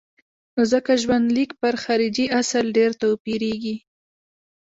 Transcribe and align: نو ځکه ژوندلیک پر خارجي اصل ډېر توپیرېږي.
نو 0.55 0.61
ځکه 0.73 0.91
ژوندلیک 1.01 1.51
پر 1.61 1.73
خارجي 1.83 2.25
اصل 2.41 2.65
ډېر 2.77 2.91
توپیرېږي. 3.01 3.75